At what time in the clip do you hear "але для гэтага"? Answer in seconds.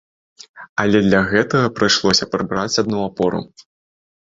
0.83-1.67